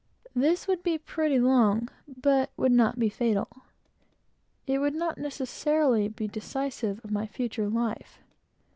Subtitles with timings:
[0.33, 3.47] This would be pretty long, but would not be fatal.
[4.65, 8.17] It would not necessarily be decisive of my future life.